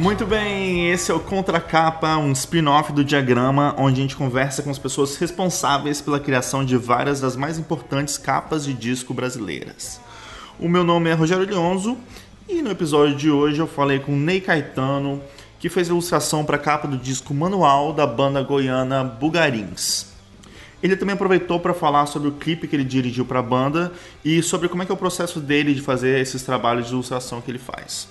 [0.00, 4.70] Muito bem, esse é o Contracapa, um spin-off do Diagrama, onde a gente conversa com
[4.70, 10.00] as pessoas responsáveis pela criação de várias das mais importantes capas de disco brasileiras.
[10.58, 11.98] O meu nome é Rogério Leonzo
[12.48, 15.20] e no episódio de hoje eu falei com Ney Caetano,
[15.58, 20.06] que fez a ilustração para a capa do disco Manual da banda goiana Bugarins.
[20.82, 23.92] Ele também aproveitou para falar sobre o clipe que ele dirigiu para a banda
[24.24, 27.42] e sobre como é que é o processo dele de fazer esses trabalhos de ilustração
[27.42, 28.08] que ele faz.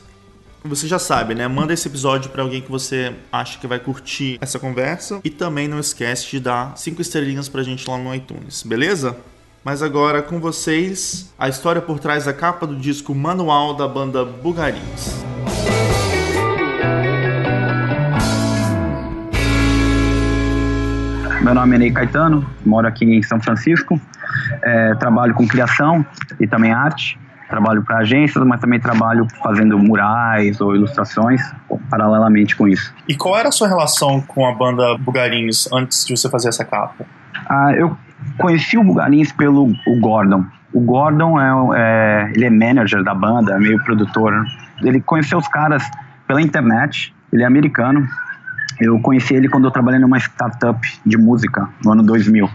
[0.63, 1.47] Você já sabe, né?
[1.47, 5.69] Manda esse episódio para alguém que você acha que vai curtir essa conversa e também
[5.69, 9.15] não esquece de dar cinco estrelinhas pra gente lá no iTunes, beleza?
[9.63, 14.25] Mas agora com vocês, a história por trás da capa do disco Manual da banda
[14.25, 15.23] Bugarins.
[21.41, 23.99] Meu nome é Ney Caetano, moro aqui em São Francisco,
[24.61, 26.05] é, trabalho com criação
[26.37, 27.17] e também arte
[27.49, 31.41] trabalho para agências, mas também trabalho fazendo murais ou ilustrações
[31.89, 32.93] paralelamente com isso.
[33.07, 36.63] E qual era a sua relação com a banda Bugarins antes de você fazer essa
[36.63, 37.05] capa?
[37.49, 37.97] Ah, eu
[38.37, 40.45] conheci o Bugarins pelo o Gordon.
[40.71, 44.45] O Gordon é, é, ele é manager da banda, meio produtor.
[44.83, 45.83] Ele conheceu os caras
[46.27, 47.13] pela internet.
[47.33, 48.07] Ele é americano.
[48.79, 52.47] Eu conheci ele quando eu trabalhei numa startup de música no ano 2000.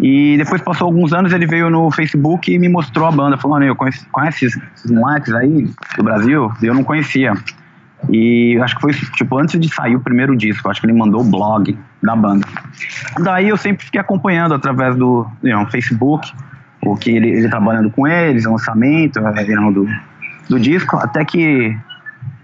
[0.00, 3.36] E depois passou alguns anos, ele veio no Facebook e me mostrou a banda.
[3.36, 6.52] Falou, eu conhece, conhece esses, moleques aí do Brasil?
[6.62, 7.34] Eu não conhecia.
[8.08, 11.20] E acho que foi, tipo, antes de sair o primeiro disco, acho que ele mandou
[11.20, 12.46] o blog da banda.
[13.18, 16.32] Daí eu sempre fiquei acompanhando através do you know, Facebook,
[16.84, 19.88] o que ele, ele trabalhando com eles, o lançamento you know, do,
[20.48, 21.76] do disco, até que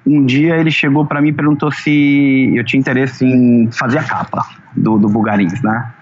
[0.05, 4.03] um dia ele chegou para mim e perguntou se eu tinha interesse em fazer a
[4.03, 4.45] capa
[4.77, 5.93] do, do Bugarins, né?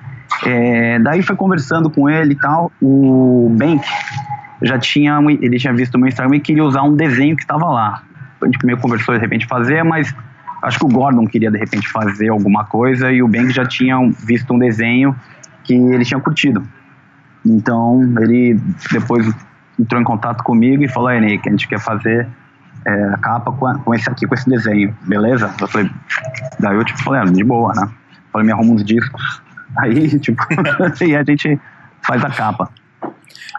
[0.47, 3.86] É, daí foi conversando com ele e tal, o Bank
[4.60, 7.66] já tinha, ele tinha visto o meu Instagram e queria usar um desenho que estava
[7.66, 8.03] lá.
[8.41, 10.12] A gente meio conversou de repente fazer, mas
[10.62, 13.97] acho que o Gordon queria de repente fazer alguma coisa e o Bank já tinha
[14.25, 15.14] visto um desenho
[15.62, 16.62] que ele tinha curtido.
[17.47, 18.60] Então ele
[18.91, 19.32] depois
[19.78, 22.26] entrou em contato comigo e falou: Ei, Ney, que a gente quer fazer
[22.84, 25.52] é, a capa com, com, esse aqui, com esse desenho, beleza?
[25.60, 25.91] Eu falei,
[26.58, 27.88] daí eu tipo, falei, ah, de boa, né?
[28.32, 29.42] Falei, me arruma uns discos
[29.78, 30.43] Aí, tipo,
[31.05, 31.59] e a gente
[32.03, 32.71] faz a capa.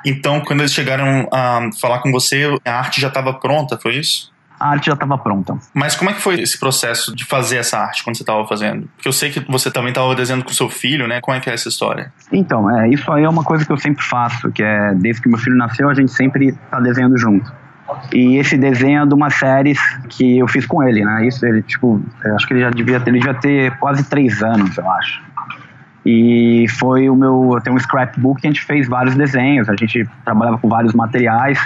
[0.05, 4.33] Então, quando eles chegaram a falar com você, a arte já estava pronta, foi isso?
[4.59, 5.57] A arte já estava pronta.
[5.73, 8.87] Mas como é que foi esse processo de fazer essa arte quando você estava fazendo?
[8.95, 11.19] Porque eu sei que você também estava desenhando com seu filho, né?
[11.21, 12.11] Como é que é essa história?
[12.31, 15.29] Então, é, isso aí é uma coisa que eu sempre faço, que é desde que
[15.29, 17.51] meu filho nasceu, a gente sempre está desenhando junto.
[18.13, 19.73] E esse desenho é de uma série
[20.09, 21.27] que eu fiz com ele, né?
[21.27, 22.01] Isso, ele, tipo,
[22.35, 25.21] acho que ele já devia ter, ele devia ter quase três anos, eu acho.
[26.05, 27.51] E foi o meu.
[27.53, 30.93] Eu tenho um scrapbook que a gente fez vários desenhos, a gente trabalhava com vários
[30.93, 31.59] materiais,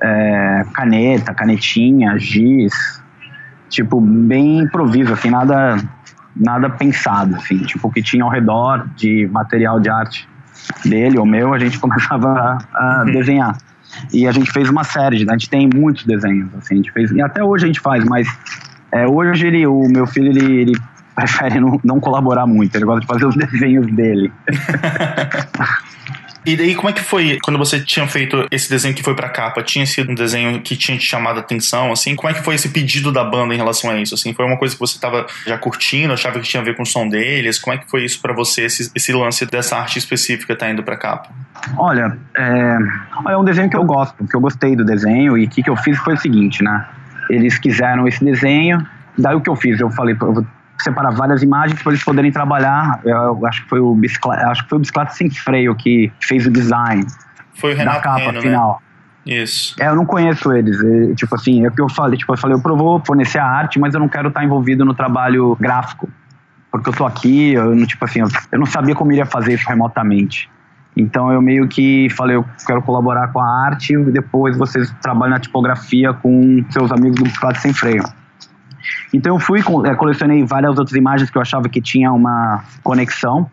[0.00, 3.02] é, caneta, canetinha, giz,
[3.68, 5.76] tipo, bem improviso, assim, nada,
[6.34, 10.28] nada pensado, assim, tipo, o que tinha ao redor de material de arte
[10.84, 13.12] dele ou meu, a gente começava a, a uhum.
[13.12, 13.56] desenhar.
[14.12, 17.10] E a gente fez uma série, a gente tem muitos desenhos, assim, a gente fez,
[17.10, 18.28] e até hoje a gente faz, mas
[18.92, 20.72] é, hoje ele, o meu filho, ele, ele
[21.18, 24.32] prefere não, não colaborar muito, ele gosta de fazer os desenhos dele.
[26.46, 29.28] E daí, como é que foi quando você tinha feito esse desenho que foi pra
[29.28, 29.62] capa?
[29.62, 32.14] Tinha sido um desenho que tinha te chamado a atenção, assim?
[32.14, 34.14] Como é que foi esse pedido da banda em relação a isso?
[34.14, 36.84] Assim, foi uma coisa que você tava já curtindo, achava que tinha a ver com
[36.84, 37.58] o som deles?
[37.58, 40.82] Como é que foi isso para você, esse, esse, lance dessa arte específica tá indo
[40.82, 41.28] pra capa?
[41.76, 42.78] Olha, é,
[43.28, 45.68] é um desenho que eu gosto, que eu gostei do desenho e o que, que
[45.68, 46.86] eu fiz foi o seguinte, né?
[47.28, 48.86] Eles quiseram esse desenho,
[49.18, 49.78] daí o que eu fiz?
[49.80, 50.46] Eu falei, eu vou
[50.82, 53.00] separar várias imagens para eles poderem trabalhar.
[53.04, 56.46] Eu acho que foi o bicicleta, acho que foi o bicicleta sem freio que fez
[56.46, 57.04] o design
[57.58, 58.40] foi o Renato da capa Reno, né?
[58.40, 58.82] final.
[59.26, 59.34] Né?
[59.34, 59.76] Isso.
[59.78, 60.80] É, eu não conheço eles.
[60.82, 62.16] É, tipo assim, é o que eu falei.
[62.16, 64.94] Tipo, eu falei, eu vou fornecer a arte, mas eu não quero estar envolvido no
[64.94, 66.08] trabalho gráfico.
[66.70, 69.68] Porque eu tô aqui, eu não, tipo assim, eu não sabia como iria fazer isso
[69.68, 70.48] remotamente.
[70.96, 75.34] Então eu meio que falei, eu quero colaborar com a arte e depois vocês trabalham
[75.34, 78.02] na tipografia com seus amigos do Bicicleta Sem Freio.
[79.12, 83.50] Então eu fui, é, colecionei várias outras imagens que eu achava que tinha uma conexão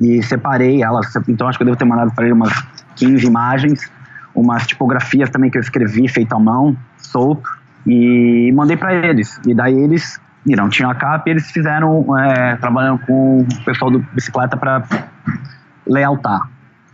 [0.00, 1.14] e separei elas.
[1.28, 2.52] Então acho que eu devo ter mandado para ele umas
[2.96, 3.90] 15 imagens,
[4.34, 7.48] umas tipografias também que eu escrevi, feito à mão, solto,
[7.86, 9.40] e mandei para eles.
[9.46, 13.64] E daí eles, e não tinha a capa, e eles fizeram, é, trabalhando com o
[13.64, 14.82] pessoal do bicicleta para
[15.86, 16.40] lealtar.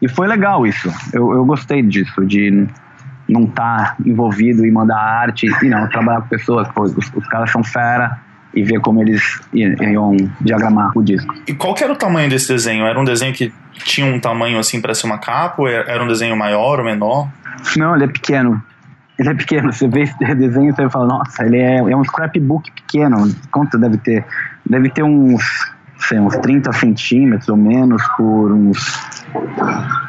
[0.00, 0.92] E foi legal isso.
[1.12, 2.66] Eu, eu gostei disso, de
[3.28, 7.50] não tá envolvido e mandar arte, e não, trabalhar com pessoas, pô, os, os caras
[7.50, 8.18] são fera,
[8.54, 11.34] e ver como eles iam diagramar o disco.
[11.46, 12.86] E qual era o tamanho desse desenho?
[12.86, 16.08] Era um desenho que tinha um tamanho assim para ser uma capa ou era um
[16.08, 17.28] desenho maior ou menor?
[17.76, 18.62] Não, ele é pequeno.
[19.18, 22.04] Ele é pequeno, você vê esse desenho e você fala, nossa, ele é, é um
[22.04, 23.32] scrapbook pequeno.
[23.50, 24.24] Quanto deve ter?
[24.68, 25.42] Deve ter uns,
[25.98, 28.78] sei, uns 30 centímetros ou menos por uns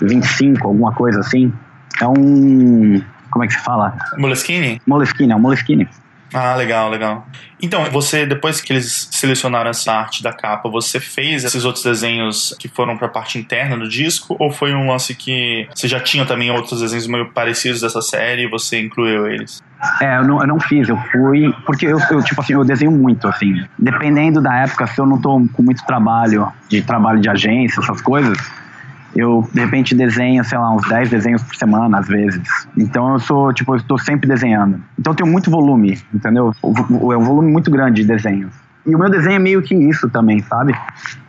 [0.01, 1.51] 25, alguma coisa assim.
[2.01, 3.01] É um.
[3.29, 3.95] Como é que se fala?
[4.17, 4.81] Moleskine?
[4.87, 5.87] Moleskine, é um Moleskine.
[6.33, 7.27] Ah, legal, legal.
[7.61, 12.55] Então, você, depois que eles selecionaram essa arte da capa, você fez esses outros desenhos
[12.59, 14.35] que foram para a parte interna do disco?
[14.39, 18.43] Ou foi um lance que você já tinha também outros desenhos meio parecidos dessa série
[18.43, 19.61] e você incluiu eles?
[20.01, 21.53] É, eu não, eu não fiz, eu fui.
[21.65, 23.65] Porque eu, eu, tipo assim, eu desenho muito, assim.
[23.77, 28.01] Dependendo da época, se eu não tô com muito trabalho, de trabalho de agência, essas
[28.01, 28.37] coisas,
[29.15, 32.41] eu de repente desenho, sei lá, uns 10 desenhos por semana, às vezes.
[32.77, 34.81] Então eu sou, tipo, eu estou sempre desenhando.
[34.97, 36.53] Então eu tenho muito volume, entendeu?
[36.63, 38.53] É um volume muito grande de desenhos.
[38.85, 40.73] E o meu desenho é meio que isso também, sabe?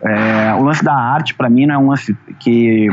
[0.02, 2.88] É, o lance da arte, para mim, não é um lance que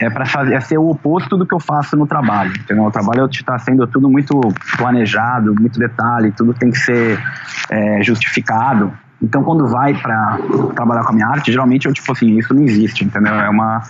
[0.00, 2.84] é para fazer é ser o oposto do que eu faço no trabalho entendeu?
[2.84, 4.40] o trabalho está sendo tudo muito
[4.76, 7.22] planejado muito detalhe tudo tem que ser
[7.70, 8.92] é, justificado
[9.22, 10.38] então quando vai para
[10.74, 13.82] trabalhar com a minha arte geralmente eu tipo assim isso não existe entendeu é uma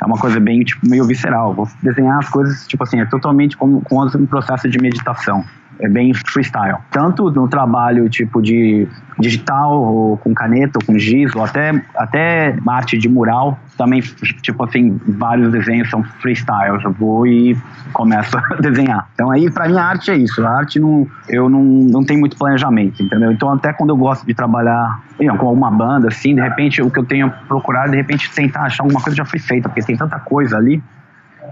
[0.00, 1.54] é uma coisa bem, tipo, meio visceral.
[1.54, 5.44] Vou desenhar as coisas, tipo assim, é totalmente como, como um processo de meditação
[5.80, 6.78] é bem freestyle.
[6.90, 8.88] Tanto no trabalho tipo de
[9.18, 14.00] digital, ou com caneta, ou com giz, ou até, até arte de mural, também,
[14.42, 16.82] tipo assim, vários desenhos são freestyle.
[16.82, 17.56] Eu vou e
[17.92, 19.08] começo a desenhar.
[19.14, 20.44] Então aí, pra mim, a arte é isso.
[20.44, 23.32] A arte, não, eu não, não tenho muito planejamento, entendeu?
[23.32, 26.98] Então até quando eu gosto de trabalhar com alguma banda, assim, de repente, o que
[26.98, 30.18] eu tenho procurado, de repente, tentar achar alguma coisa já foi feita, porque tem tanta
[30.18, 30.82] coisa ali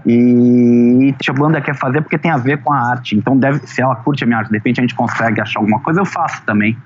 [0.07, 3.17] e a banda quer fazer porque tem a ver com a arte.
[3.17, 5.81] Então, deve, se ela curte a minha arte, de repente a gente consegue achar alguma
[5.81, 6.77] coisa, eu faço também.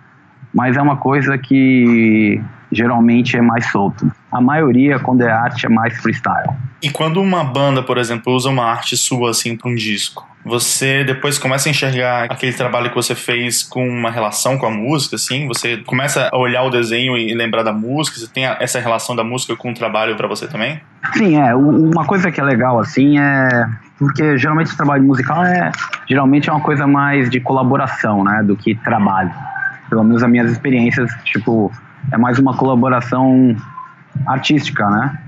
[0.52, 2.40] Mas é uma coisa que
[2.70, 4.10] geralmente é mais solto.
[4.30, 6.50] A maioria, quando é arte, é mais freestyle.
[6.82, 11.02] E quando uma banda, por exemplo, usa uma arte sua assim para um disco, você
[11.02, 15.16] depois começa a enxergar aquele trabalho que você fez com uma relação com a música,
[15.16, 15.46] assim?
[15.48, 18.18] Você começa a olhar o desenho e lembrar da música?
[18.18, 20.80] Você tem essa relação da música com o trabalho para você também?
[21.14, 21.54] Sim, é.
[21.54, 23.66] Uma coisa que é legal, assim, é
[23.98, 25.72] porque geralmente o trabalho musical é
[26.08, 29.32] geralmente é uma coisa mais de colaboração, né, do que trabalho.
[29.88, 31.72] Pelo menos as minhas experiências, tipo,
[32.12, 33.56] é mais uma colaboração
[34.26, 35.18] artística, né?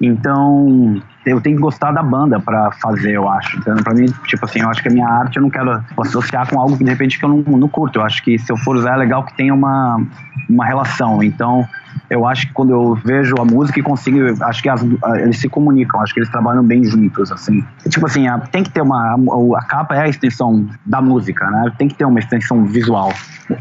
[0.00, 3.56] Então, eu tenho que gostar da banda para fazer, eu acho.
[3.58, 6.48] Então, para mim, tipo assim, eu acho que a minha arte eu não quero associar
[6.48, 8.00] com algo que de repente que eu não, não curto.
[8.00, 10.04] Eu acho que se eu for usar é legal que tenha uma,
[10.48, 11.22] uma relação.
[11.22, 11.66] Então,
[12.10, 14.84] eu acho que quando eu vejo a música e consigo, acho que as,
[15.16, 17.64] eles se comunicam, acho que eles trabalham bem juntos, assim.
[17.88, 21.50] Tipo assim, a, tem que ter uma, a, a, capa é a extensão da música,
[21.50, 21.72] né?
[21.78, 23.12] Tem que ter uma extensão visual.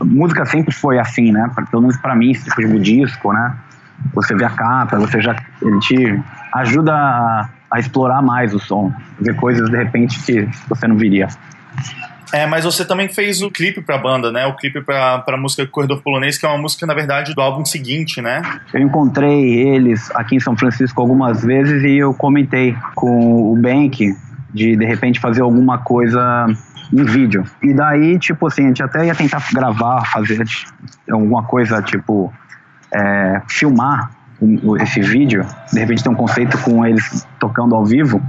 [0.04, 1.50] Música sempre foi assim, né?
[1.70, 3.56] Pelo menos para mim, tipo de disco, né?
[4.14, 6.20] você vê a capa, você já ele te
[6.54, 11.28] ajuda a, a explorar mais o som, ver coisas de repente que você não viria.
[12.33, 14.45] É, mas você também fez o clipe pra banda, né?
[14.45, 17.66] O clipe pra, pra música Corredor Polonês, que é uma música, na verdade, do álbum
[17.66, 18.42] seguinte, né?
[18.73, 24.16] Eu encontrei eles aqui em São Francisco algumas vezes e eu comentei com o Bank
[24.54, 26.47] de, de repente, fazer alguma coisa
[26.92, 27.44] em vídeo.
[27.64, 30.44] E daí, tipo assim, a gente até ia tentar gravar, fazer
[31.09, 32.33] alguma coisa, tipo,
[32.94, 34.11] é, filmar
[34.81, 38.21] esse vídeo, de repente ter um conceito com eles tocando ao vivo,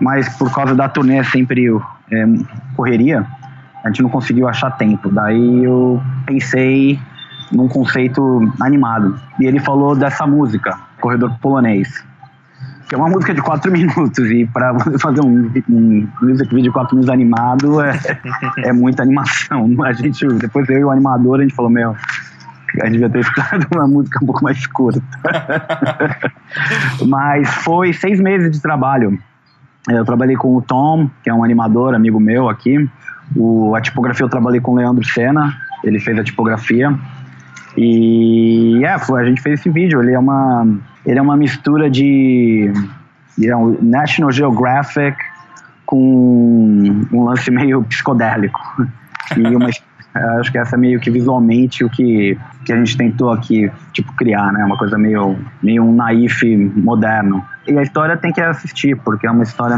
[0.00, 1.68] mas por causa da turnê sempre
[2.10, 2.24] é,
[2.76, 3.26] correria,
[3.84, 5.10] a gente não conseguiu achar tempo.
[5.10, 6.98] Daí eu pensei
[7.52, 9.18] num conceito animado.
[9.38, 12.04] E ele falou dessa música, Corredor Polonês,
[12.88, 14.30] que é uma música de quatro minutos.
[14.30, 17.92] E para fazer um, um music video de quatro minutos animado é,
[18.66, 19.68] é muita animação.
[19.84, 23.20] A gente, depois eu e o animador, a gente falou: Meu, a gente devia ter
[23.20, 25.02] escutado uma música um pouco mais curta.
[27.08, 29.18] Mas foi seis meses de trabalho.
[29.88, 32.88] Eu trabalhei com o Tom, que é um animador, amigo meu aqui.
[33.36, 36.94] O, a tipografia eu trabalhei com o Leandro Senna, ele fez a tipografia.
[37.76, 40.02] E é, a gente fez esse vídeo.
[40.02, 40.66] Ele é uma,
[41.06, 42.72] ele é uma mistura de
[43.42, 45.16] é um National Geographic
[45.86, 48.60] com um lance meio psicodélico.
[49.36, 49.70] E uma,
[50.40, 54.12] Acho que essa é meio que visualmente o que, que a gente tentou aqui, tipo,
[54.14, 54.64] criar, né?
[54.64, 56.44] Uma coisa meio, meio um naif
[56.76, 57.44] moderno.
[57.66, 59.76] E a história tem que assistir, porque é uma história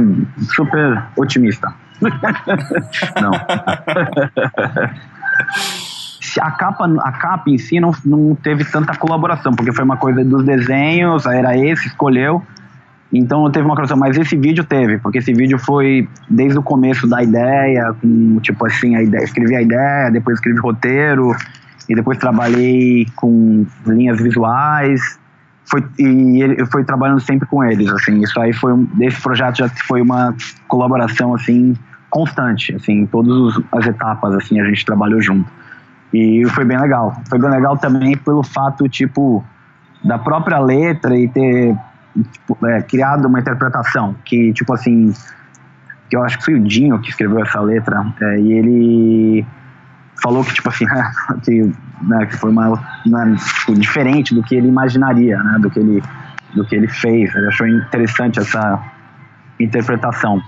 [0.55, 1.73] super otimista.
[3.21, 3.33] não.
[6.41, 10.25] a capa, a capa em si não, não teve tanta colaboração, porque foi uma coisa
[10.25, 12.43] dos desenhos, era esse, escolheu.
[13.13, 16.63] Então não teve uma colaboração, mas esse vídeo teve, porque esse vídeo foi desde o
[16.63, 21.37] começo da ideia, com tipo assim, a ideia, escrevi a ideia, depois escrevi roteiro,
[21.89, 25.19] e depois trabalhei com linhas visuais,
[25.65, 29.69] foi, e ele foi trabalhando sempre com eles, assim, isso aí foi, desse projeto já
[29.69, 30.35] foi uma
[30.69, 31.77] colaboração, assim,
[32.11, 35.51] constante, assim, em todas as etapas, assim, a gente trabalhou junto.
[36.13, 37.17] E foi bem legal.
[37.29, 39.43] Foi bem legal também pelo fato, tipo,
[40.05, 41.75] da própria letra e ter
[42.31, 45.15] tipo, é, criado uma interpretação que, tipo assim,
[46.11, 49.47] que eu acho que foi o Dinho que escreveu essa letra, é, e ele
[50.23, 50.85] falou que, tipo assim,
[51.45, 55.79] que, né, que foi uma, uma tipo, diferente do que ele imaginaria, né, do que
[55.79, 56.03] ele,
[56.55, 57.35] do que ele fez.
[57.35, 58.83] Ele achou interessante essa
[59.59, 60.41] interpretação.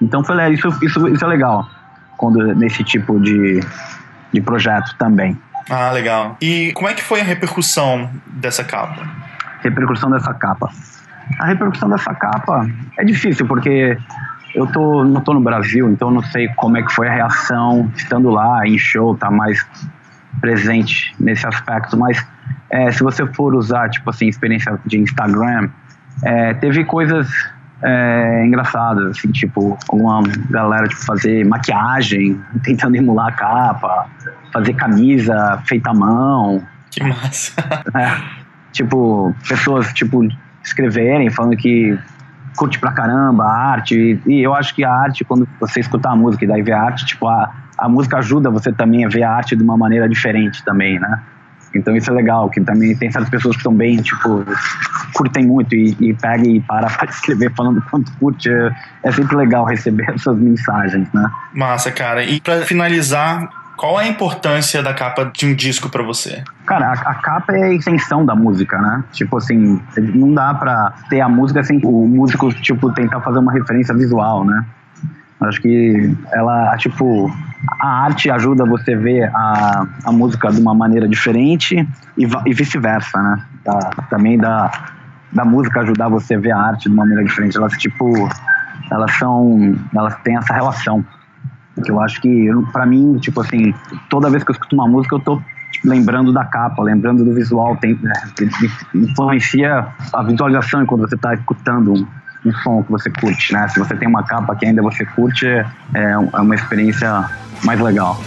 [0.00, 1.68] Então, foi, isso, isso, isso é legal
[2.16, 3.60] quando nesse tipo de,
[4.32, 5.36] de projeto também.
[5.68, 6.36] Ah, legal.
[6.40, 9.08] E como é que foi a repercussão dessa capa?
[9.60, 10.70] Repercussão dessa capa.
[11.40, 12.68] A repercussão dessa capa
[12.98, 13.96] é difícil, porque
[14.54, 17.90] eu tô, não tô no Brasil, então não sei como é que foi a reação
[17.96, 19.66] estando lá em show, tá mais
[20.40, 22.24] presente nesse aspecto, mas
[22.70, 25.68] é, se você for usar, tipo assim, experiência de Instagram,
[26.22, 27.28] é, teve coisas
[27.82, 34.06] é, engraçadas, assim, tipo, uma galera tipo, fazer maquiagem, tentando emular a capa,
[34.52, 36.62] fazer camisa feita à mão.
[36.90, 37.52] Que massa.
[37.94, 38.20] É,
[38.72, 40.26] tipo, pessoas, tipo,
[40.64, 41.98] escreverem, falando que
[42.56, 44.20] curte pra caramba a arte.
[44.26, 46.82] E eu acho que a arte, quando você escuta a música e daí vê a
[46.82, 50.08] arte, tipo, a, a música ajuda você também a ver a arte de uma maneira
[50.08, 51.22] diferente também, né?
[51.74, 54.44] Então isso é legal, que também tem certas pessoas que bem, tipo,
[55.14, 58.50] curtem muito e, e e para para escrever falando quanto curte.
[58.50, 61.30] É, é sempre legal receber essas mensagens, né?
[61.54, 62.22] Massa, cara.
[62.22, 63.48] E para finalizar,
[63.82, 66.44] qual é a importância da capa de um disco para você?
[66.66, 69.02] Cara, a, a, capa é a extensão da música, né?
[69.10, 69.82] Tipo assim,
[70.14, 74.44] não dá pra ter a música sem o músico, tipo, tentar fazer uma referência visual,
[74.44, 74.64] né?
[75.40, 77.28] Acho que ela, tipo,
[77.80, 81.74] a arte ajuda você a ver a, a música de uma maneira diferente
[82.16, 83.44] e, e vice-versa, né?
[83.64, 84.70] Da, também da,
[85.32, 87.56] da música ajudar você a ver a arte de uma maneira diferente.
[87.56, 88.28] Elas, tipo,
[88.92, 91.04] elas são, elas têm essa relação.
[91.82, 93.74] Que eu acho que, para mim, tipo assim,
[94.10, 97.32] toda vez que eu escuto uma música, eu tô tipo, lembrando da capa, lembrando do
[97.32, 98.12] visual, tem, né,
[98.94, 102.06] influencia a visualização quando você está escutando um,
[102.44, 103.66] um som que você curte, né?
[103.68, 107.28] Se você tem uma capa que ainda você curte, é, é uma experiência
[107.64, 108.20] mais legal.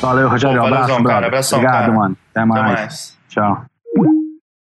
[0.00, 0.60] Valeu, Rogério.
[0.60, 1.26] Pô, abraço, cara.
[1.26, 1.92] Abração, Obrigado, cara.
[1.92, 2.16] mano.
[2.30, 2.62] Até mais.
[2.62, 3.18] Até mais.
[3.28, 3.64] Tchau.